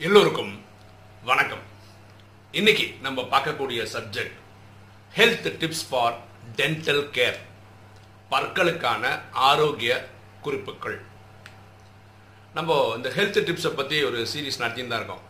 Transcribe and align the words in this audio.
எல்லோருக்கும் 0.00 0.54
வணக்கம். 1.28 1.60
இன்னைக்கு 2.58 2.86
நம்ம 3.04 3.22
பார்க்கக்கூடிய 3.32 3.80
subject 3.92 4.38
health 5.18 5.46
tips 5.60 5.82
for 5.88 6.16
dental 6.58 7.02
care 7.16 7.38
பற்களுக்கான 8.32 9.12
ஆரோக்கிய 9.48 9.92
குறிப்புகள். 10.44 10.96
நம்ம 12.56 12.78
இந்த 12.96 13.10
ஹெல்த் 13.16 13.38
டிப்ஸை 13.48 13.72
பற்றி 13.80 13.98
ஒரு 14.08 14.20
சீரீஸ் 14.32 14.60
நடத்தின்னு 14.62 14.92
தான் 14.92 15.02
இருக்கோம். 15.02 15.24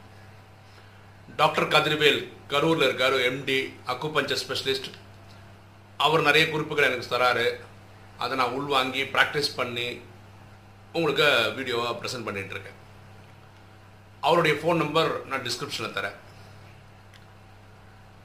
டாக்டர் 1.41 1.69
கதிர்வேல் 1.75 2.21
கரூரில் 2.53 2.87
இருக்கார் 2.89 3.17
எம்டி 3.31 3.59
அக்குபஞ்சர் 3.95 4.43
ஸ்பெஷலிஸ்ட் 4.45 4.91
அவர் 6.07 6.27
நிறைய 6.29 6.47
குறிப்புகள் 6.55 6.89
எனக்கு 6.91 7.13
தராரு. 7.15 7.47
அதை 8.23 8.39
நான் 8.43 8.57
உள்வாங்கி 8.61 9.05
ப்ராக்டிஸ் 9.17 9.53
பண்ணி 9.61 9.87
உங்களுக்கு 10.93 11.29
வீடியோவாக 11.61 11.95
ப்ரெசென்ட் 12.01 12.29
பண்ணிகிட்ருக்கேன் 12.31 12.81
அவருடைய 14.25 14.57
ஃபோன் 14.57 14.77
நம்பர் 14.77 15.27
நான் 15.27 15.41
டிஸ்கிரிப்ஷனில் 15.41 15.97
தரேன். 15.97 16.15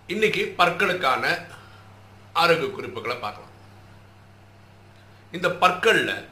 இன்னைக்கு 0.07 0.53
பற்களுக்கான 0.57 1.45
ஆரோக்கிய 2.33 2.69
குறிப்புகளை 2.71 3.17
பார்க்கலாம். 3.17 3.49
இந்த 5.31 5.49
பற்களில் 5.49 6.29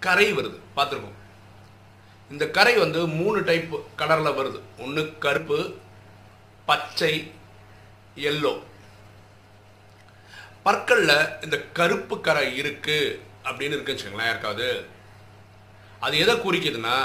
கரை 0.00 0.26
வருது. 0.32 0.58
பார்த்துருக்கோம். 0.76 1.16
இந்த 2.30 2.48
கரை 2.48 2.74
வந்து 2.76 3.06
மூணு 3.06 3.44
டைப் 3.44 3.74
கலரில் 3.74 4.38
வருது. 4.40 4.60
ஒன்று 4.78 5.18
கருப்பு 5.18 5.76
பச்சை 6.66 7.32
எல்லோ 8.16 8.52
பற்களில் 10.62 11.42
இந்த 11.42 11.60
கருப்பு 11.72 12.20
கரை 12.20 12.56
இருக்கு 12.56 12.98
அப்படின்னு 13.44 13.72
இருக்குன்னு 13.76 14.00
வச்சுக்கோங்களேன் 14.00 14.30
யாருக்காவது. 14.30 14.86
அது 16.00 16.18
எதை 16.18 16.34
குறிக்குதுன்னா 16.34 16.96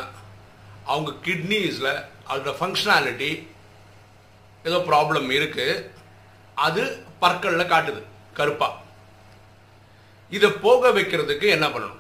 அவங்க 0.90 1.12
கிட்னிஸில் 1.26 1.92
அதோட 2.30 2.52
ஃபங்க்ஷனாலிட்டி 2.60 3.32
ஏதோ 4.68 4.78
ப்ராப்ளம் 4.90 5.30
இருக்குது 5.40 5.90
அது 6.66 6.84
பற்களில் 7.24 7.72
காட்டுது 7.74 8.02
கருப்பாக 8.38 8.82
இதை 10.36 10.50
போக 10.66 10.92
வைக்கிறதுக்கு 10.98 11.48
என்ன 11.56 11.68
பண்ணணும்? 11.68 12.00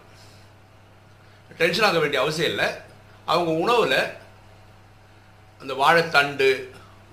டென்ஷன் 1.57 1.87
ஆக 1.87 1.99
வேண்டிய 1.99 2.21
அவசியம் 2.21 2.51
இல்லை. 2.51 2.67
அவங்க 3.25 3.51
உணவில் 3.63 3.99
அந்த 5.61 5.73
வாழைத்தண்டு 5.81 6.47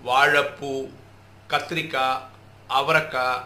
வாழைப்பூ 0.08 0.70
கத்திரிக்காய் 1.52 2.22
அவரைக்காய் 2.78 3.44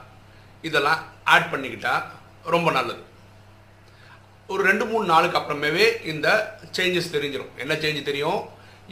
இதெல்லாம் 0.69 1.01
ஆட் 1.35 1.51
பண்ணிக்கிட்டால் 1.53 2.05
ரொம்ப 2.55 2.71
நல்லது. 2.79 3.03
ஒரு 4.53 4.63
ரெண்டு 4.69 4.85
மூணு 4.87 5.05
நாளுக்கு 5.11 5.39
அப்புறமேவே 5.39 6.07
இந்த 6.13 6.29
சேஞ்சஸ் 6.77 7.15
தெரிஞ்சிடும் 7.15 7.53
என்ன 7.63 7.75
சேஞ்ச் 7.75 8.09
தெரியும்? 8.09 8.41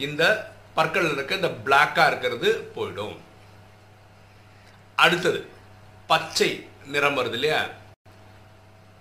இந்த 0.05 0.23
பற்கள் 0.77 1.11
இருக்க 1.11 1.39
இந்த 1.39 1.51
பிளாக்காக 1.65 2.07
இருக்கிறது 2.07 2.49
போயிடும். 2.75 3.15
அடுத்தது 4.95 5.39
பச்சை 6.07 6.49
நிறம் 6.93 7.17
வருது 7.17 7.37
இல்லையா? 7.39 7.61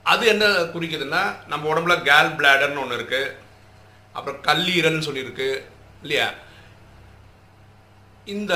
அது 0.02 0.26
என்ன 0.26 0.44
குறிக்குதுன்னா 0.74 1.22
நம்ம 1.52 1.70
உடம்புல 1.72 1.96
கேல் 2.10 2.36
பிளாடர்னு 2.38 2.82
ஒன்று 2.84 2.98
இருக்குது 3.00 3.34
அப்புறம் 4.12 4.42
கல்லீரல்னு 4.48 5.06
சொல்லியிருக்கு 5.08 5.48
இல்லையா? 6.02 6.28
இந்த 8.34 8.54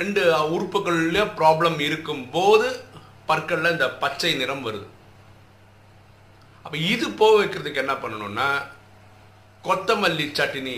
ரெண்டு 0.00 0.22
உறுப்புகள்லேயும் 0.56 1.36
ப்ராப்ளம் 1.40 1.78
இருக்கும்போது 1.88 2.68
பற்களில் 3.26 3.74
இந்த 3.76 3.88
பச்சை 4.04 4.34
நிறம் 4.34 4.66
வருது. 4.66 4.86
அப்போ 6.64 6.76
இது 6.92 7.06
போக 7.22 7.32
வைக்கிறதுக்கு 7.40 7.82
என்ன 7.84 7.94
பண்ணணும்னா 8.04 8.48
கொத்தமல்லி 9.66 10.26
சட்னி 10.38 10.76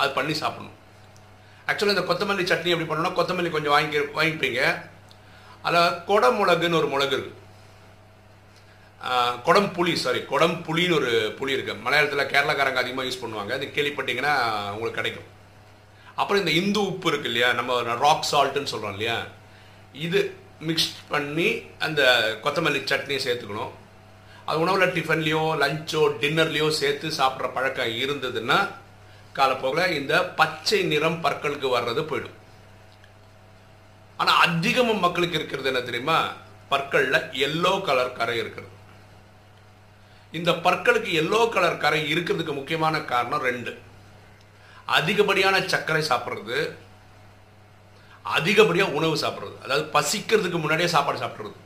அது 0.00 0.10
பண்ணி 0.18 0.34
சாப்பிடணும். 0.42 0.76
ஆக்சுவலாக 1.68 1.96
இந்த 1.96 2.04
கொத்தமல்லி 2.10 2.44
சட்னி 2.50 2.72
எப்படி 2.74 2.88
பண்ணணும்னா 2.90 3.16
கொத்தமல்லி 3.18 3.50
கொஞ்சம் 3.54 3.74
வாங்கி 3.76 3.98
வாங்கிப்பீங்க. 4.18 4.60
அதில் 5.66 5.98
கொடமுளகுன்னு 6.10 6.80
ஒரு 6.80 6.88
மிளகு 6.94 7.14
இருக்குது 7.16 7.44
குடம் 9.46 9.70
புளி 9.76 9.92
சாரி 10.02 10.20
குடம் 10.30 10.54
புளின்னு 10.66 10.96
ஒரு 10.98 11.10
புளி 11.38 11.54
இருக்குது 11.56 11.82
மலையாளத்தில் 11.84 12.30
கேரளாக்காரங்க 12.32 12.80
அதிகமாக 12.82 13.06
யூஸ் 13.08 13.22
பண்ணுவாங்க. 13.22 13.52
அது 13.56 13.66
கேள்விப்பட்டீங்கன்னா 13.76 14.34
உங்களுக்கு 14.74 15.00
கிடைக்கும். 15.00 15.28
அப்புறம் 16.20 16.40
இந்த 16.42 16.52
இந்து 16.60 16.80
உப்பு 16.90 17.08
இருக்கு 17.10 17.28
இல்லையா 17.30 17.48
நம்ம 17.58 17.96
ராக் 18.04 18.30
சால்ட்டுன்னு 18.30 18.72
சொல்கிறோம் 18.72 18.94
இல்லையா 18.96 19.16
இது 20.06 20.20
மிக்ஸ் 20.68 20.90
பண்ணி 21.12 21.48
அந்த 21.86 22.00
கொத்தமல்லி 22.44 22.80
சட்னியை 22.92 23.20
சேர்த்துக்கணும். 23.26 23.74
அது 24.46 24.58
உணவில் 24.60 24.94
டிஃபன்லேயோ 24.96 25.42
லஞ்சோ 25.62 26.02
டின்னர்லேயோ 26.22 26.68
சேர்த்து 26.80 27.08
சாப்பிட்ற 27.18 27.46
பழக்கம் 27.52 27.96
இருந்ததுன்னா 28.02 28.58
காலப்போக்கில் 29.38 29.96
இந்த 30.00 30.14
பச்சை 30.40 30.78
நிறம் 30.92 31.20
பற்களுக்கு 31.24 31.68
வர்றது 31.76 32.02
போயிடும். 32.10 32.36
ஆனால் 34.20 34.40
அதிகமாக 34.46 35.02
மக்களுக்கு 35.04 35.38
இருக்கிறது 35.38 35.70
என்ன 35.72 35.80
தெரியுமா? 35.80 36.18
பற்களில் 36.68 37.18
எல்லோ 37.46 37.72
கலர் 37.88 38.16
கரை 38.20 38.36
இருக்கிறது. 38.36 38.72
இந்த 40.32 40.52
பற்களுக்கு 40.66 41.10
எல்லோ 41.22 41.42
கலர் 41.56 41.82
கரை 41.84 42.00
இருக்கிறதுக்கு 42.14 42.54
முக்கியமான 42.60 42.96
காரணம் 43.12 43.44
ரெண்டு. 43.48 43.74
அதிகப்படியான 44.96 45.56
சர்க்கரை 45.72 46.02
சாப்பிட்றது 46.10 46.58
அதிகப்படியாக 48.36 48.96
உணவு 48.98 49.16
சாப்பிட்றது. 49.24 49.56
அதாவது 49.64 49.86
பசிக்கிறதுக்கு 49.96 50.58
முன்னாடியே 50.64 50.88
சாப்பாடு 50.88 51.20
சாப்பிட்றது. 51.24 51.56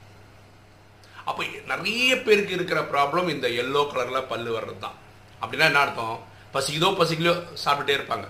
அப்போ 1.30 1.42
நிறைய 1.72 2.10
பேருக்கு 2.26 2.56
இருக்கிற 2.58 2.80
ப்ராப்ளம் 2.92 3.28
இந்த 3.34 3.46
எல்லோ 3.62 3.82
கலரில் 3.92 4.28
பல்லு 4.32 4.50
வர்றது 4.56 4.80
தான் 4.84 4.96
அப்படின்னா 5.40 5.68
என்ன 5.70 5.82
அர்த்தம்? 5.84 6.16
பசிக்குதோ 6.54 6.88
பசிக்கலையோ 7.00 7.34
சாப்பிட்டுட்டே 7.62 7.96
இருப்பாங்க. 7.98 8.26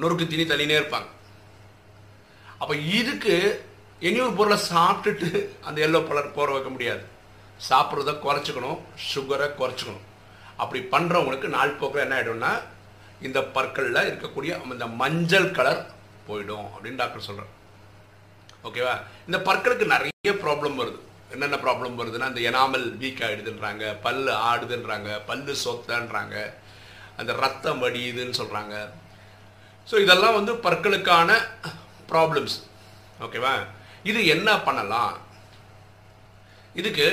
நொறுக்கு 0.00 0.24
திணி 0.32 0.44
தள்ளினே 0.50 0.76
இருப்பாங்க. 0.80 1.08
அப்போ 2.60 2.74
இதுக்கு 2.98 3.34
இனியொரு 4.08 4.32
பொருளை 4.38 4.58
சாப்பிட்டுட்டு 4.72 5.28
அந்த 5.66 5.78
எல்லோ 5.86 5.98
கலர் 6.08 6.36
போற 6.36 6.48
வைக்க 6.54 6.70
முடியாது. 6.74 7.02
சாப்பிட்றத 7.68 8.12
குறைச்சிக்கணும் 8.24 8.78
சுகரை 9.10 9.48
குறைச்சிக்கணும். 9.60 10.06
அப்படி 10.62 10.80
பண்ணுறவங்களுக்கு 10.94 11.48
நாள் 11.56 11.78
போக்கில் 11.80 12.04
என்ன 12.04 12.16
ஆகிடும்னா 12.18 12.52
இந்த 13.26 13.38
பற்களில் 13.56 14.08
இருக்கக்கூடிய 14.10 14.52
இந்த 14.74 14.86
மஞ்சள் 15.02 15.54
கலர் 15.58 15.82
போயிடும் 16.28 16.68
அப்படின்னு 16.74 17.00
டாக்டர் 17.02 17.28
சொல்கிறார் 17.28 17.52
ஓகேவா 18.68 18.94
இந்த 19.28 19.38
பற்களுக்கு 19.48 19.86
நிறைய 19.94 20.32
ப்ராப்ளம் 20.44 20.78
வருது. 20.80 21.00
என்னென்ன 21.34 21.58
ப்ராப்ளம் 21.66 21.98
வருதுன்னா 22.00 22.30
இந்த 22.32 22.42
எனாமல் 22.50 22.86
வீக் 23.02 23.22
ஆகிடுதுன்றாங்க 23.26 23.84
பல்லு 24.06 24.32
ஆடுதுன்றாங்க 24.50 25.10
பல்லு 25.30 25.54
சொத்தன்றாங்க 25.64 26.36
அந்த 27.20 27.32
ரத்தம் 27.44 27.82
வடியுதுன்னு 27.84 28.38
சொல்கிறாங்க 28.40 28.74
ஸோ 29.90 29.94
இதெல்லாம் 30.04 30.36
வந்து 30.38 30.52
பற்களுக்கான 30.66 31.30
ப்ராப்ளம்ஸ் 32.12 32.56
ஓகேவா 33.26 33.54
இது 34.10 34.20
என்ன 34.34 34.50
பண்ணலாம்? 34.66 35.14
இதுக்கு 36.80 37.06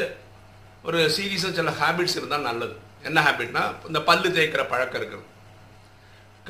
ஒரு 0.88 1.00
சீரியஸாக 1.16 1.58
சில 1.58 1.72
ஹேபிட்ஸ் 1.80 2.18
இருந்தால் 2.20 2.48
நல்லது. 2.50 2.76
என்ன 3.08 3.22
ஹேபிட்னா 3.26 3.64
இந்த 3.90 4.00
பல்லு 4.10 4.30
தேய்க்கிற 4.38 4.64
பழக்கம் 4.72 5.00
இருக்குது. 5.02 5.26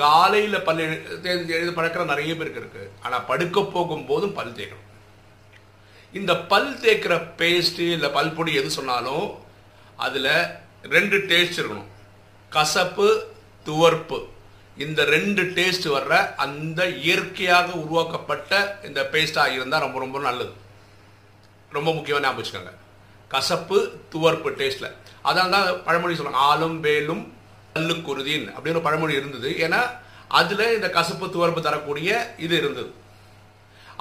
காலையில் 0.01 0.65
பல் 0.67 0.81
எழுது 1.55 1.71
பழக்கம் 1.77 2.11
நிறைய 2.13 2.33
பேருக்கு 2.39 2.61
இருக்குது 2.63 2.91
ஆனால் 3.05 3.25
படுக்க 3.31 3.59
போகும்போதும் 3.75 4.35
பல் 4.39 4.55
தேய்க்கணும். 4.59 4.88
இந்த 6.17 6.33
பல் 6.51 6.69
தேய்க்கிற 6.83 7.13
பேஸ்ட்டு 7.39 7.83
இல்லை 7.95 8.09
பல் 8.17 8.35
பொடி 8.37 8.51
எது 8.59 8.69
சொன்னாலும் 8.77 9.27
அதில் 10.05 10.31
ரெண்டு 10.95 11.17
டேஸ்ட் 11.29 11.59
இருக்கணும். 11.59 11.89
கசப்பு 12.55 13.07
துவர்ப்பு. 13.67 14.19
இந்த 14.83 15.03
ரெண்டு 15.15 15.41
டேஸ்ட் 15.57 15.87
வர்ற 15.95 16.13
அந்த 16.45 16.81
இயற்கையாக 17.05 17.67
உருவாக்கப்பட்ட 17.83 18.81
இந்த 18.87 18.99
பேஸ்டாக 19.13 19.55
இருந்தால் 19.57 19.83
ரொம்ப 19.85 19.99
ரொம்ப 20.03 20.19
நல்லது. 20.27 20.53
ரொம்ப 21.77 21.89
முக்கியமாக 21.97 22.23
ஞாபகம் 22.25 22.39
வச்சுக்கோங்க. 22.39 22.73
கசப்பு 23.33 23.77
துவர்ப்பு 24.13 24.51
டேஸ்ட்டில் 24.59 24.95
அதான் 25.29 25.53
தான் 25.55 25.67
பழமொழி 25.87 26.15
சொல்லுவாங்க 26.15 26.45
ஆளும் 26.51 26.79
வேலும் 26.85 27.23
பல்லு 27.73 27.95
குருதின் 28.07 28.47
அப்படின்னு 28.55 28.85
பழமொழி 28.87 29.19
இருந்தது. 29.19 29.49
ஏன்னா 29.65 29.81
அதில் 30.39 30.73
இந்த 30.77 30.89
கசப்பு 30.97 31.25
துவர்ப்பு 31.35 31.61
தரக்கூடிய 31.67 32.09
இது 32.45 32.55
இருந்தது. 32.61 32.89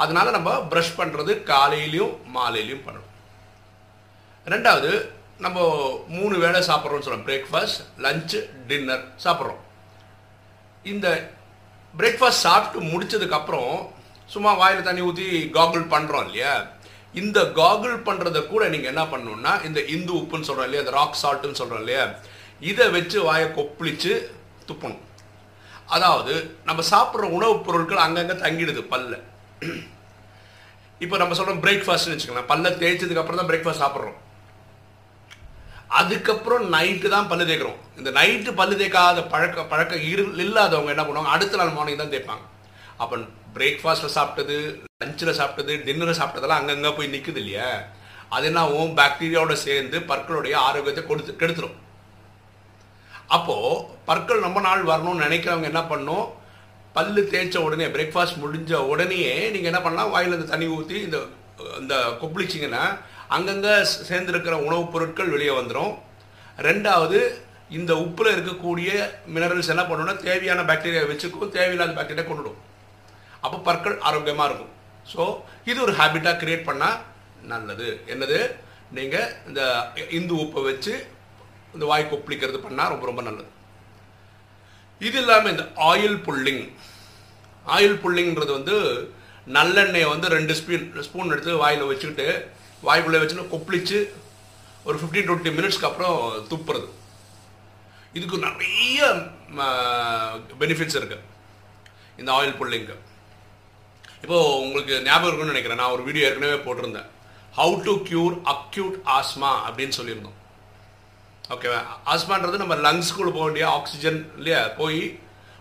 அதனால 0.03 0.31
நம்ம 0.31 0.51
ப்ரஷ் 0.71 0.97
பண்ணுறது 0.97 1.33
காலையிலையும் 1.51 2.15
மாலையிலையும் 2.35 2.85
பண்ணணும். 2.87 3.09
ரெண்டாவது 4.47 4.91
நம்ம 5.39 5.59
மூணு 6.09 6.39
வேளை 6.39 6.61
சாப்பிட்றோம்னு 6.61 7.07
சொல்கிறோம் 7.07 7.27
பிரேக்ஃபாஸ்ட் 7.27 7.81
லஞ்சு 7.99 8.39
டின்னர் 8.67 9.05
சாப்பிட்றோம். 9.25 9.63
இந்த 10.83 11.31
பிரேக்ஃபாஸ்ட் 11.99 12.45
சாப்பிட்டு 12.47 12.87
முடிச்சதுக்கப்புறம் 12.87 13.75
சும்மா 14.27 14.53
வாயில் 14.53 14.83
தண்ணி 14.83 15.01
ஊற்றி 15.01 15.27
காகுள் 15.55 15.91
பண்ணுறோம் 15.95 16.25
இல்லையா? 16.25 16.67
இந்த 17.15 17.43
காகுள் 17.43 17.97
பண்ணுறத 18.09 18.47
கூட 18.47 18.69
நீங்கள் 18.69 18.95
என்ன 18.95 19.05
பண்ணணும்னா 19.05 19.65
இந்த 19.65 19.81
இந்து 19.85 20.13
உப்புன்னு 20.15 20.49
சொல்கிறோம் 20.49 20.73
இல்லையா? 20.73 20.85
இந்த 20.85 20.97
ராக் 20.97 21.21
சால்ட்டுன்னு 21.23 21.61
சொல்கிறோம் 21.61 21.83
இல்லையா? 21.85 22.05
இதை 22.61 22.91
வச்சு 22.91 23.23
வாயை 23.23 23.49
கொப்பளிச்சு 23.49 24.13
துப்பணும். 24.69 25.03
அதாவது 25.87 26.57
நம்ம 26.65 26.83
சாப்பிட்ற 26.91 27.31
உணவுப் 27.39 27.65
பொருட்கள் 27.67 28.05
அங்கங்கே 28.07 28.37
தங்கிடுது 28.45 28.83
பல்ல. 28.91 29.15
இப்போ 31.05 31.17
நம்ம 31.21 31.35
சொல்கிறோம் 31.39 31.63
பிரேக்ஃபாஸ்ட்னு 31.65 32.15
வச்சுக்கலாம் 32.15 32.51
பல்ல 32.51 32.71
தேய்ச்சதுக்கு 32.83 33.23
அப்புறம் 33.23 33.41
தான் 33.41 33.49
பிரேக்ஃபாஸ்ட் 33.51 33.83
சாப்பிட்றோம். 33.85 34.17
அதுக்கப்புறம் 36.01 36.65
நைட்டு 36.75 37.09
தான் 37.15 37.29
பல்லு 37.31 37.45
தேய்க்கிறோம். 37.49 37.79
இந்த 37.99 38.11
நைட்டு 38.19 38.51
பல்லு 38.61 38.75
தேய்க்காத 38.81 39.21
பழக்க 39.33 39.65
பழக்கம் 39.73 40.05
இரு 40.13 40.25
இல்லாதவங்க 40.45 40.95
என்ன 40.95 41.05
பண்ணுவாங்க? 41.07 41.35
அடுத்த 41.37 41.61
நாள் 41.61 41.75
மார்னிங் 41.77 42.03
தான் 42.03 42.15
தேய்ப்பாங்க. 42.15 42.45
அப்போ 43.03 43.17
பிரேக்ஃபாஸ்ட்டில் 43.57 44.17
சாப்பிட்டது 44.19 44.57
லஞ்சில் 45.03 45.39
சாப்பிட்டது 45.41 45.75
டின்னரில் 45.87 46.19
சாப்பிட்டதெல்லாம் 46.21 46.61
அங்கங்கே 46.61 46.93
போய் 46.99 47.13
நிற்குது 47.15 47.41
இல்லையா? 47.43 47.69
அது 48.37 48.47
என்ன 48.51 48.63
ஆகும்? 48.67 48.97
பாக்டீரியாவோட 49.01 49.55
சேர்ந்து 49.67 49.99
பற்களுடைய 50.11 50.55
ஆரோக்கியத்தை 50.67 51.05
கொடுத்து 51.07 51.33
கெடுத்துரும். 51.43 51.77
அப்போது 53.37 53.85
பற்கள் 54.11 54.47
ரொம்ப 54.47 54.61
நாள் 54.67 54.91
வரணும்னு 54.93 55.25
நினைக்கிறவங்க 55.27 55.69
என்ன 55.73 55.83
பண்ணும்? 55.93 56.27
பல்லு 56.97 57.23
தேய்ச்ச 57.33 57.57
உடனே 57.67 57.87
பிரேக்ஃபாஸ்ட் 57.95 58.41
முடிஞ்ச 58.43 58.73
உடனேயே 58.93 59.35
நீங்கள் 59.55 59.71
என்ன 59.73 59.81
பண்ணலாம்? 59.85 60.13
வாயில் 60.15 60.37
இந்த 60.37 60.49
தண்ணி 60.53 60.67
ஊற்றி 60.77 60.99
இந்த 61.09 61.19
இந்த 61.81 61.95
கொப்பளிச்சிங்கன்னா 62.21 62.85
அங்கங்கே 63.37 63.75
சேர்ந்துருக்கிற 64.09 64.55
உணவுப் 64.67 64.93
பொருட்கள் 64.93 65.33
வெளியே 65.35 65.53
வந்துடும் 65.59 65.93
ரெண்டாவது 66.67 67.19
இந்த 67.79 67.93
உப்பில் 68.05 68.33
இருக்கக்கூடிய 68.35 68.91
மினரல்ஸ் 69.35 69.73
என்ன 69.75 69.83
பண்ணணும்னா 69.89 70.15
தேவையான 70.27 70.61
பாக்டீரியா 70.71 71.03
வச்சுக்கும் 71.11 71.55
தேவையில்லாத 71.57 71.95
பாக்டீரியா 71.99 72.27
கொண்டுடும் 72.29 72.59
அப்போ 73.45 73.59
பற்கள் 73.67 73.97
ஆரோக்கியமாக 74.09 74.49
இருக்கும். 74.51 74.73
ஸோ 75.13 75.23
இது 75.71 75.79
ஒரு 75.87 75.93
ஹேபிட்டாக 75.99 76.41
கிரியேட் 76.43 76.69
பண்ணால் 76.71 76.97
நல்லது. 77.53 77.89
என்னது? 78.13 78.39
நீங்கள் 78.97 79.29
இந்த 79.49 79.61
இந்து 80.19 80.35
உப்பை 80.45 80.63
வச்சு 80.69 80.95
இந்த 81.75 81.85
வாய் 81.91 82.11
கொப்பளிக்கிறது 82.13 82.59
பண்ணால் 82.67 82.93
ரொம்ப 82.95 83.07
ரொம்ப 83.11 83.23
நல்லது. 83.29 83.51
இது 85.07 85.17
இல்லாமல் 85.23 85.53
இந்த 85.55 85.65
ஆயில் 85.91 86.19
புல்லிங் 86.27 86.65
ஆயில் 87.75 88.01
புல்லிங்கிறது 88.05 88.53
வந்து 88.59 88.77
நல்லெண்ணெயை 89.57 90.07
வந்து 90.13 90.29
ரெண்டு 90.37 90.53
ஸ்பூன் 90.61 90.87
ஸ்பூன் 91.09 91.33
எடுத்து 91.35 91.61
வாயில் 91.65 91.91
வச்சுக்கிட்டு 91.91 92.27
வாய்க்குள்ளே 92.87 93.21
வச்சுட்டு 93.21 93.53
கொப்பளிச்சு 93.53 93.99
ஒரு 94.89 94.97
ஃபிஃப்டீன் 95.01 95.29
டுவெண்ட்டி 95.29 95.53
மினிட்ஸ்க்கு 95.59 95.89
அப்புறம் 95.89 96.19
துப்புறது. 96.51 96.89
இதுக்கு 98.19 98.37
நிறைய 98.49 98.99
பெனிஃபிட்ஸ் 100.63 100.99
இருக்குது 101.01 101.27
இந்த 102.21 102.31
ஆயில் 102.37 102.59
புல்லிங்க்கு 102.61 102.97
இப்போது 104.25 104.55
உங்களுக்கு 104.65 104.95
ஞாபகம் 105.09 105.29
இருக்குன்னு 105.29 105.55
நினைக்கிறேன். 105.55 105.81
நான் 105.83 105.95
ஒரு 105.97 106.05
வீடியோ 106.09 106.27
ஏற்கனவே 106.29 106.59
போட்டிருந்தேன். 106.67 107.11
How 107.59 107.75
to 107.89 107.93
cure 108.09 108.37
acute 108.55 108.97
asthma 109.19 109.51
அப்படின்னு 109.67 109.99
சொல்லியிருந்தோம். 109.99 110.38
ஓகேவா 111.55 111.79
ஆஸ்மான்றது 112.13 112.57
நம்ம 112.63 112.75
லங்ஸ்குள்ள 112.87 113.31
போக 113.35 113.45
வேண்டிய 113.47 113.67
ஆக்சிஜன் 113.77 114.19
இல்லையா? 114.39 114.61
போய் 114.81 114.99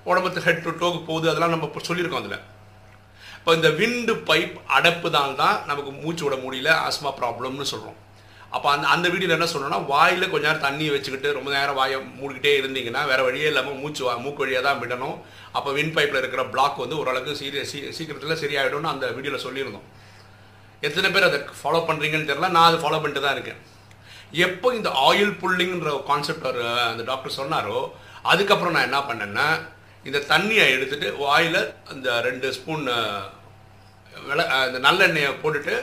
உடம்புக்கு 0.09 0.43
ஹெட் 0.47 0.65
டு 0.65 0.71
டோக்கு 0.81 0.99
போகுது. 1.09 1.25
அதெல்லாம் 1.31 1.53
நம்ம 1.53 1.67
இப்போ 1.69 1.81
சொல்லியிருக்கோம் 1.89 2.21
அதில். 2.23 2.41
இப்போ 3.37 3.51
இந்த 3.57 3.69
விண்டு 3.79 4.13
பைப் 4.29 4.55
அடைப்பு 4.77 5.09
தான் 5.17 5.37
தான் 5.41 5.57
நமக்கு 5.69 5.91
மூச்சு 6.01 6.23
விட 6.25 6.35
முடியல 6.43 6.71
ஆஸ்மா 6.87 7.11
ப்ராப்ளம்னு 7.19 7.67
சொல்கிறோம் 7.71 7.97
அப்போ 8.55 8.67
அந்த 8.73 8.85
அந்த 8.95 9.05
வீடியோவில் 9.13 9.35
என்ன 9.37 9.47
சொல்லணும்னா 9.51 9.79
வாயில் 9.93 10.29
கொஞ்ச 10.33 10.43
நேரம் 10.47 10.65
தண்ணியை 10.65 10.91
வச்சுக்கிட்டு 10.95 11.29
ரொம்ப 11.37 11.49
நேரம் 11.55 11.79
வாயை 11.79 11.97
மூடிக்கிட்டே 12.19 12.53
இருந்தீங்கன்னா 12.59 13.01
வேறு 13.11 13.25
வழியே 13.27 13.47
இல்லாமல் 13.51 13.79
மூச்சு 13.81 14.03
வா 14.07 14.13
மூக்கு 14.25 14.43
வழியாக 14.43 14.63
தான் 14.67 14.81
விடணும். 14.83 15.17
அப்போ 15.57 15.69
வின் 15.77 15.93
பைப்பில் 15.95 16.21
இருக்கிற 16.21 16.43
பிளாக் 16.53 16.83
வந்து 16.83 16.99
ஓரளவுக்கு 17.01 17.39
சீரிய 17.41 17.63
சீ 17.71 17.79
சீக்கிரத்தில் 17.97 18.39
சரியாயிடும்னு 18.43 18.93
அந்த 18.93 19.07
வீடியோவில் 19.17 19.45
சொல்லியிருந்தோம். 19.47 19.87
எத்தனை 20.89 21.09
பேர் 21.15 21.29
அதை 21.29 21.39
ஃபாலோ 21.61 21.81
பண்ணுறீங்கன்னு 21.89 22.29
தெரியல. 22.31 22.51
நான் 22.57 22.69
அதை 22.69 22.79
ஃபாலோ 22.83 23.01
பண்ணிட்டு 23.03 23.25
தான் 23.25 23.37
இருக்கேன். 23.37 23.61
எப்போ 24.31 24.73
இந்த 24.75 24.89
ஆயில் 24.89 25.33
புல்லிங்கிற 25.41 25.91
கான்செப்ட் 26.05 26.47
ஒரு 26.47 26.63
அந்த 26.91 27.03
டாக்டர் 27.03 27.39
சொன்னாரோ 27.39 27.79
அதுக்கப்புறம் 28.23 28.75
நான் 28.75 28.87
என்ன 28.89 28.99
பண்ணேன்னா 28.99 29.47
இந்த 30.05 30.19
தண்ணியை 30.19 30.65
எடுத்துட்டு 30.75 31.07
வாயில் 31.17 31.59
அந்த 31.89 32.21
ரெண்டு 32.21 32.53
ஸ்பூன் 32.53 32.83
விள 34.27 34.39
இந்த 34.67 34.79
நல்லெண்ணெயை 34.79 35.31
போட்டுட்டு 35.41 35.75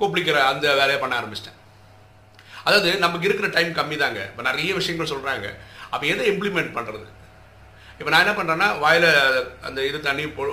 கூப்பிடிக்கிற 0.00 0.38
அந்த 0.44 0.74
வேலையை 0.74 1.00
பண்ண 1.00 1.14
ஆரம்பிச்சிட்டேன். 1.20 1.58
அதாவது 2.64 2.98
நமக்கு 2.98 3.26
இருக்கிற 3.26 3.48
டைம் 3.48 3.70
கம்மி 3.72 3.96
தாங்க 3.96 4.20
இப்போ 4.24 4.42
நிறைய 4.42 4.74
விஷயங்கள் 4.74 5.12
சொல்கிறாங்க 5.12 5.46
அப்போ 5.90 6.06
எதை 6.06 6.26
இம்ப்ளிமெண்ட் 6.32 6.72
பண்ணுறது 6.72 7.06
இப்போ 7.98 8.10
நான் 8.10 8.24
என்ன 8.26 8.34
பண்ணுறேன்னா 8.36 8.78
வாயில் 8.78 9.08
அந்த 9.62 9.84
இது 9.84 10.00
தண்ணி 10.00 10.26
போ 10.28 10.44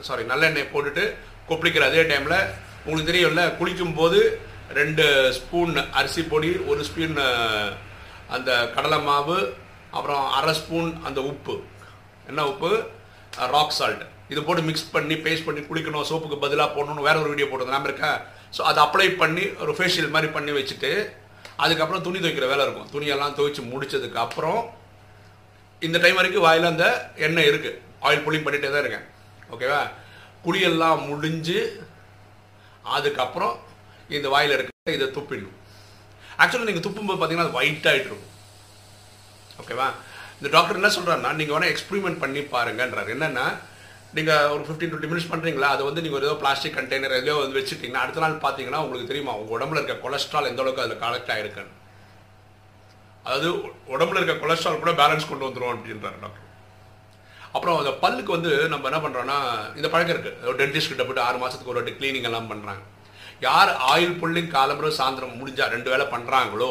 சாரி 0.00 0.24
நல்லெண்ணெய் 0.24 0.72
போட்டுட்டு 0.72 1.04
கொப்பளிக்கிற 1.48 1.86
அதே 1.88 2.02
டைமில் 2.02 2.38
உங்களுக்கு 2.84 3.10
தெரியும்ல 3.12 3.56
குளிக்கும் 3.56 3.94
போது 3.94 4.50
ரெண்டு 4.78 5.04
ஸ்பூன் 5.38 5.74
அரிசி 5.98 6.22
பொடி 6.32 6.50
ஒரு 6.70 6.80
ஸ்பூன் 6.88 7.16
அந்த 8.34 8.50
கடலை 8.74 8.98
மாவு 9.08 9.38
அப்புறம் 9.96 10.24
அரை 10.38 10.52
ஸ்பூன் 10.60 10.90
அந்த 11.08 11.20
உப்பு. 11.30 11.54
என்ன 12.30 12.40
உப்பு? 12.52 12.70
ராக் 13.54 13.76
சால்ட் 13.78 14.04
இது 14.32 14.40
போட்டு 14.46 14.62
மிக்ஸ் 14.68 14.92
பண்ணி 14.94 15.16
பேஸ்ட் 15.24 15.46
பண்ணி 15.48 15.62
குளிக்கணும் 15.68 16.06
சோப்புக்கு 16.10 16.36
பதிலாக 16.44 16.68
போடணும்னு 16.76 17.06
வேற 17.08 17.16
ஒரு 17.22 17.30
வீடியோ 17.32 17.48
போட்டது 17.50 17.74
நான் 17.74 17.88
இருக்கேன் 17.88 18.18
ஸோ 18.56 18.60
அதை 18.70 18.80
அப்ளை 18.86 19.08
பண்ணி 19.22 19.44
ஒரு 19.64 19.72
ஃபேஷியல் 19.78 20.12
மாதிரி 20.14 20.28
பண்ணி 20.36 20.52
வச்சுட்டு 20.58 20.90
அதுக்கப்புறம் 21.64 22.04
துணி 22.06 22.18
துவைக்கிற 22.18 22.46
வேலை 22.52 22.62
இருக்கும். 22.66 22.88
துணியெல்லாம் 22.94 23.36
துவைச்சு 23.38 23.62
முடிச்சதுக்கு 23.72 24.18
அப்புறம் 24.26 24.60
இந்த 25.82 25.96
டைம் 26.04 26.18
வரைக்கும் 26.20 26.46
வாயில் 26.46 26.70
அந்த 26.72 26.86
எண்ணெய் 27.26 27.50
இருக்குது 27.50 27.80
ஆயில் 28.06 28.24
புளிங் 28.26 28.46
பண்ணிகிட்டே 28.46 28.70
தான் 28.72 28.84
இருக்கேன். 28.84 29.06
ஓகேவா 29.54 29.82
குளியெல்லாம் 30.46 31.02
முடிஞ்சு 31.10 31.60
அதுக்கப்புறம் 32.96 33.54
இந்த 34.16 34.28
வாயில் 34.34 34.56
இருக்க 34.56 34.96
இதை 34.98 35.06
துப்பிடணும். 35.18 35.58
ஆக்சுவலாக 36.40 36.68
நீங்கள் 36.70 36.86
துப்பும்போது 36.86 37.18
பார்த்தீங்கன்னா 37.18 37.48
அது 37.48 37.58
ஒயிட் 37.60 37.88
ஆகிட்டு 37.90 38.10
இருக்கும். 38.10 38.32
ஓகேவா 39.62 39.88
இந்த 40.38 40.48
டாக்டர் 40.56 40.80
என்ன 40.80 40.90
சொல்கிறாருன்னா 40.96 41.30
நீங்கள் 41.38 41.54
வேணால் 41.56 41.72
எக்ஸ்பிரிமெண்ட் 41.74 42.20
பண்ணி 42.24 42.40
பாருங்கன்றார். 42.54 43.10
என்னென்னா 43.14 43.46
நீங்கள் 44.16 44.50
ஒரு 44.54 44.62
ஃபிஃப்டீன் 44.66 44.90
டுவெண்ட்டி 44.90 45.10
மினிட்ஸ் 45.10 45.30
பண்ணுறீங்களா 45.30 45.68
அது 45.74 45.82
வந்து 45.88 46.02
நீங்கள் 46.02 46.18
ஒரு 46.18 46.26
ஏதோ 46.28 46.36
பிளாஸ்டிக் 46.42 46.76
கண்டெய்னர் 46.78 47.16
எதையோ 47.20 47.36
வந்து 47.42 47.58
வச்சுட்டிங்கன்னா 47.60 48.02
அடுத்த 48.04 48.22
நாள் 48.24 48.36
பார்த்தீங்கன்னா 48.44 48.82
உங்களுக்கு 48.84 49.10
தெரியுமா 49.12 49.32
உங்கள் 49.38 49.56
உடம்புல 49.56 49.80
இருக்க 49.80 49.96
கொலஸ்ட்ரால் 50.04 50.50
எந்த 50.50 50.62
அளவுக்கு 50.64 50.84
அதில் 50.84 51.02
கலெக்ட் 51.04 51.32
ஆகிருக்குன்னு 51.34 51.74
அதாவது 53.26 53.48
உடம்புல 53.94 54.20
இருக்க 54.20 54.36
கொலஸ்ட்ரால் 54.42 54.82
கூட 54.82 54.92
பேலன்ஸ் 55.00 55.30
கொண்டு 55.30 55.46
வந்துடும் 55.46 55.72
அப்படின்றார் 55.74 56.18
டாக்டர் 56.24 56.42
அப்புறம் 57.54 57.78
அந்த 57.80 57.92
பல்லுக்கு 58.04 58.36
வந்து 58.36 58.52
நம்ம 58.72 58.88
என்ன 58.90 59.00
பண்ணுறோன்னா 59.04 59.38
இந்த 59.78 59.88
பழக்கம் 59.92 60.14
இருக்குது 60.14 60.56
டென்டிஸ்ட் 60.60 60.92
கிட்ட 60.92 61.04
போய்ட்டு 61.06 61.26
ஆறு 61.26 61.40
மாதத்துக்கு 61.42 61.72
ஒரு 61.74 61.80
வாட்டி 61.80 61.94
க்ளீனிங் 62.00 62.28
எல்லாம் 62.30 62.50
பண்ணுறாங்க 62.52 62.82
யார் 63.46 63.70
ஆயில் 63.92 64.18
புல்லிங் 64.22 64.52
காலம்பரம் 64.56 64.98
சாயந்தரம் 64.98 65.38
முடிஞ்சா 65.40 65.64
ரெண்டு 65.74 65.92
வேலை 65.92 66.06
பண்ணுறாங்களோ 66.14 66.70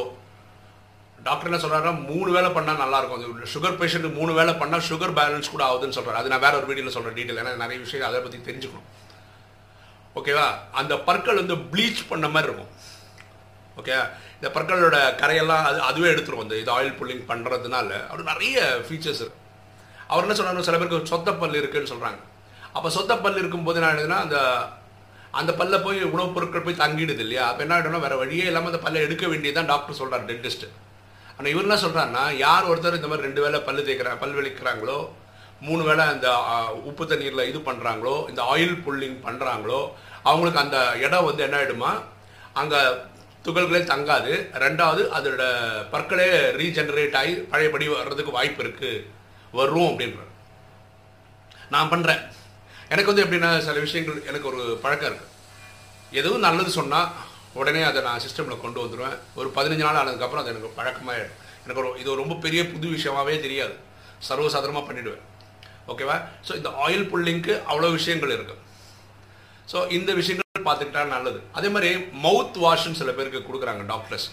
டாக்டர் 1.27 1.49
என்ன 1.49 1.59
சொல்கிறாருன்னா 1.63 1.93
மூணு 2.09 2.29
வேலை 2.35 2.49
பண்ணால் 2.55 2.81
நல்லாயிருக்கும் 2.83 3.51
சுகர் 3.53 3.77
பேஷண்ட் 3.81 4.07
மூணு 4.17 4.31
வேலை 4.39 4.53
பண்ணால் 4.61 4.87
சுகர் 4.89 5.15
பேலன்ஸ் 5.19 5.53
கூட 5.53 5.63
ஆகுதுன்னு 5.67 5.97
சொல்கிறார் 5.97 6.19
அது 6.21 6.31
நான் 6.33 6.43
வேற 6.45 6.53
ஒரு 6.59 6.67
வீடியோவில் 6.69 6.95
சொல்கிறேன் 6.95 7.17
டீட்டெயில் 7.19 7.41
ஏன்னா 7.43 7.53
நிறைய 7.63 7.79
விஷயம் 7.83 8.09
அதை 8.09 8.21
பற்றி 8.25 8.39
தெரிஞ்சுக்கணும். 8.47 8.89
ஓகேவா 10.19 10.47
அந்த 10.79 10.93
பற்கள் 11.07 11.39
வந்து 11.41 11.55
ப்ளீச் 11.71 12.01
பண்ண 12.09 12.25
மாதிரி 12.33 12.49
இருக்கும். 12.49 12.73
ஓகே 13.79 13.95
இந்த 14.37 14.47
பற்களோட 14.55 14.97
கரையெல்லாம் 15.21 15.63
அது 15.69 15.79
அதுவே 15.89 16.09
எடுத்துரும் 16.13 16.43
அந்த 16.43 16.55
இது 16.63 16.71
ஆயில் 16.77 16.97
புல்லிங் 16.99 17.25
பண்ணுறதுனால 17.31 17.89
அப்படி 18.09 18.23
நிறைய 18.33 18.57
ஃபீச்சர்ஸ் 18.87 19.21
இருக்கு. 19.23 19.39
அவர் 20.11 20.25
என்ன 20.25 20.35
சொல்கிறாங்க 20.39 20.67
சில 20.67 20.77
பேருக்கு 20.77 21.11
சொத்தப்பல் 21.13 21.41
பல் 21.41 21.59
இருக்குன்னு 21.61 21.91
சொல்கிறாங்க 21.93 22.19
அப்போ 22.75 22.89
சொத்தப்பல் 22.97 23.25
பல் 23.25 23.41
இருக்கும்போது 23.41 23.79
என்ன 23.79 23.89
ஆயிடுதுன்னா 23.91 24.19
அந்த 24.25 24.37
அந்த 25.33 25.51
பல்ல 25.59 25.75
போய் 25.81 25.99
உணவுப் 26.07 26.35
பொருட்கள் 26.35 26.65
போய் 26.65 26.81
தங்கிடுது 26.81 27.23
இல்லையா? 27.25 27.45
அப்போ 27.49 27.61
என்ன 27.63 27.75
ஆகிடும்னா 27.75 28.01
வேற 28.03 28.15
வழியே 28.17 28.45
இல்லாமல் 28.49 28.71
அந்த 28.71 28.81
பல்ல 28.83 29.05
எடுக்க 29.05 29.25
வேண்டியதான் 29.27 29.69
டாக்டர் 29.71 29.99
சொல்கிறார் 29.99 30.27
டென்டிஸ்ட் 30.27 30.65
ஆனால் 31.29 31.51
இவர் 31.51 31.67
என்ன 31.67 31.77
சொல்கிறாருன்னா 31.83 32.23
யார் 32.41 32.67
ஒருத்தர் 32.71 32.97
இந்த 32.97 33.09
மாதிரி 33.09 33.27
ரெண்டு 33.27 33.43
வேளை 33.45 33.59
பல்லு 33.67 33.85
தேய்க்கிறாங்க 33.85 34.19
பல் 34.19 34.35
விளிக்கிறாங்களோ 34.37 34.97
மூணு 35.61 35.83
வேளை 35.83 36.03
அந்த 36.11 36.27
உப்பு 36.89 37.03
தண்ணீரில் 37.05 37.49
இது 37.49 37.59
பண்ணுறாங்களோ 37.67 38.15
இந்த 38.29 38.41
ஆயில் 38.51 38.75
புல்லிங் 38.85 39.17
பண்ணுறாங்களோ 39.25 39.79
அவங்களுக்கு 40.25 40.63
அந்த 40.63 40.77
இடம் 41.03 41.27
வந்து 41.27 41.45
என்ன 41.45 41.57
ஆகிடுமா 41.59 41.91
அங்கே 42.55 42.81
துகள்களே 43.45 43.81
தங்காது. 43.85 44.33
ரெண்டாவது 44.63 45.01
அதோட 45.15 45.45
பற்களே 45.91 46.27
ரீஜெனரேட் 46.59 47.17
ஆகி 47.21 47.33
பழையபடி 47.49 47.87
வர்றதுக்கு 47.91 48.31
வாய்ப்பு 48.31 48.61
இருக்குது 48.63 49.01
வரும் 49.53 49.89
அப்படின்ற 49.89 50.21
நான் 51.71 51.91
பண்ணுறேன் 51.91 52.21
எனக்கு 52.93 53.11
வந்து 53.11 53.23
எப்படின்னா 53.25 53.51
சில 53.67 53.77
விஷயங்கள் 53.85 54.17
எனக்கு 54.29 54.49
ஒரு 54.51 54.61
பழக்கம் 54.83 55.09
இருக்குது 55.11 55.31
எதுவும் 56.19 56.45
நல்லது 56.47 56.71
சொன்னால் 56.79 57.09
உடனே 57.59 57.81
அதை 57.89 57.99
நான் 58.07 58.23
சிஸ்டமில் 58.25 58.61
கொண்டு 58.63 58.79
வந்துடுவேன் 58.83 59.15
ஒரு 59.39 59.49
பதினஞ்சு 59.57 59.85
நாள் 59.87 59.99
ஆனதுக்கப்புறம் 60.01 60.43
அது 60.43 60.51
எனக்கு 60.53 60.69
பழக்கமாகிடும் 60.79 61.39
எனக்கு 61.63 61.81
ஒரு 61.83 61.89
இது 62.01 62.21
ரொம்ப 62.21 62.35
பெரிய 62.45 62.61
புது 62.73 62.87
விஷயமாவே 62.95 63.35
தெரியாது. 63.45 63.75
சர்வசாதாரணமாக 64.27 64.85
பண்ணிவிடுவேன் 64.87 65.23
ஓகேவா 65.91 66.15
ஸோ 66.47 66.51
இந்த 66.59 66.69
ஆயில் 66.85 67.05
புல்லிங்க்கு 67.11 67.53
அவ்வளோ 67.71 67.89
விஷயங்கள் 67.97 68.35
இருக்குது 68.37 68.61
ஸோ 69.71 69.77
இந்த 69.97 70.11
விஷயங்கள் 70.19 70.67
பார்த்துக்கிட்டா 70.67 71.03
நல்லது. 71.15 71.39
அதே 71.57 71.69
மாதிரி 71.75 71.89
மவுத் 72.25 72.59
வாஷ்னு 72.65 72.99
சில 73.01 73.11
பேருக்கு 73.17 73.47
கொடுக்குறாங்க 73.47 73.83
டாக்டர்ஸ் 73.93 74.27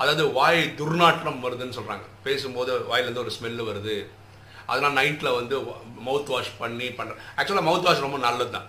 அதாவது 0.00 0.24
வாய் 0.38 0.62
துர்நாற்றம் 0.80 1.42
வருதுன்னு 1.46 1.76
சொல்கிறாங்க 1.78 2.06
பேசும்போது 2.28 2.72
வாயிலேருந்து 2.90 3.24
ஒரு 3.24 3.34
ஸ்மெல்லு 3.36 3.68
வருது. 3.70 3.96
அதெல்லாம் 4.70 4.96
நைட்டில் 5.00 5.36
வந்து 5.38 5.56
மவுத் 6.08 6.32
வாஷ் 6.34 6.52
பண்ணி 6.62 6.88
பண்ணுறேன் 6.98 7.20
ஆக்சுவலாக 7.38 7.68
மவுத் 7.68 7.86
வாஷ் 7.88 8.06
ரொம்ப 8.06 8.20
நல்லது 8.26 8.52
தான் 8.56 8.68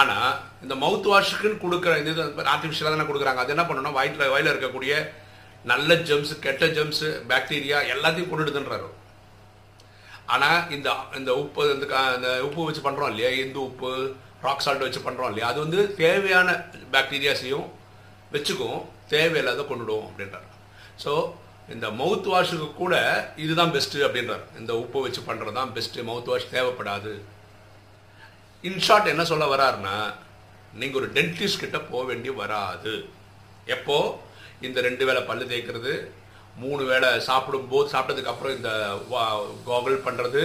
ஆனால் 0.00 0.32
இந்த 0.64 0.74
மவுத் 0.82 1.08
வாஷுக்குன்னு 1.12 1.62
கொடுக்குற 1.64 1.92
இது 2.02 2.12
ஆர்டிஃபிஷியலாக 2.54 2.92
தானே 2.94 3.06
கொடுக்குறாங்க. 3.08 3.42
அது 3.42 3.54
என்ன 3.54 3.64
பண்ணணும்னா 3.68 3.96
வயிற்றில் 3.98 4.32
வயலில் 4.32 4.52
இருக்கக்கூடிய 4.52 4.94
நல்ல 5.72 5.90
ஜெம்ஸ் 6.08 6.32
கெட்ட 6.46 6.64
ஜெம்ஸ் 6.76 7.04
பாக்டீரியா 7.30 7.78
எல்லாத்தையும் 7.94 8.30
கொண்டுடுதுன்றாரு 8.30 8.88
ஆனால் 10.34 10.60
இந்த 10.76 10.88
இந்த 11.18 11.30
உப்பு 11.42 11.64
இந்த 11.74 11.86
இந்த 12.16 12.28
உப்பு 12.46 12.66
வச்சு 12.68 12.82
பண்ணுறோம் 12.86 13.10
இல்லையா? 13.12 13.30
இந்து 13.42 13.60
உப்பு 13.68 13.90
ராக் 14.46 14.64
சால்ட் 14.64 14.84
வச்சு 14.86 15.00
பண்ணுறோம் 15.06 15.30
இல்லையா? 15.30 15.48
அது 15.52 15.58
வந்து 15.64 15.80
தேவையான 16.02 16.48
பாக்டீரியாஸையும் 16.94 17.66
வச்சுக்கும். 18.34 18.78
தேவையில்லாத 19.14 19.64
கொண்டுடுவோம் 19.70 20.06
அப்படின்றார். 20.08 20.48
ஸோ 21.04 21.12
இந்த 21.74 21.86
மவுத் 22.00 22.28
வாஷுக்கு 22.32 22.68
கூட 22.74 22.94
இதுதான் 23.44 23.72
பெஸ்ட்டு 23.76 24.04
அப்படின்றார். 24.06 24.44
இந்த 24.60 24.72
உப்பு 24.82 24.98
வச்சு 25.04 25.22
பண்ணுறது 25.28 25.58
தான் 25.58 25.72
பெஸ்ட்டு 25.76 26.06
மவுத் 26.10 26.30
வாஷ் 26.32 26.52
தேவைப்படாது 26.52 27.12
இன்ஷார்ட் 28.68 29.10
என்ன 29.14 29.24
சொல்ல 29.30 29.46
வராருன்னா 29.54 29.96
நீங்கள் 30.80 31.00
ஒரு 31.00 31.08
டென்டிஸ்ட் 31.16 31.62
கிட்ட 31.64 31.78
போக 31.90 32.04
வேண்டி 32.10 32.30
வராது. 32.42 32.94
எப்போ? 33.76 33.98
இந்த 34.66 34.78
ரெண்டு 34.88 35.04
வேளை 35.08 35.22
பல்லு 35.28 35.44
தேய்க்கிறது 35.50 35.92
மூணு 36.62 36.82
வேளை 36.90 37.08
சாப்பிடும்போது 37.28 37.90
சாப்பிட்டதுக்கு 37.94 38.32
அப்புறம் 38.32 38.56
இந்த 38.58 38.70
கோகல் 39.68 40.04
பண்ணுறது 40.06 40.42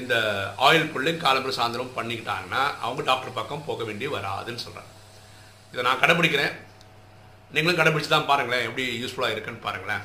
இந்த 0.00 0.14
ஆயில் 0.66 0.90
புல்லையும் 0.92 1.24
காலம்பரம் 1.24 1.58
சாயந்தரம் 1.58 1.96
பண்ணிக்கிட்டாங்கன்னா 1.96 2.62
அவங்க 2.84 3.02
டாக்டர் 3.10 3.38
பக்கம் 3.38 3.66
போக 3.68 3.84
வேண்டி 3.88 4.08
வராதுன்னு 4.16 4.64
சொல்கிறேன் 4.66 4.90
இதை 5.72 5.82
நான் 5.88 6.02
கடைபிடிக்கிறேன். 6.02 6.54
நீங்களும் 7.54 7.80
கடைபிடிச்சு 7.80 8.14
தான் 8.14 8.30
பாருங்களேன் 8.30 8.66
எப்படி 8.68 8.84
யூஸ்ஃபுல்லாக 9.02 9.34
இருக்குன்னு 9.34 9.66
பாருங்களேன். 9.66 10.04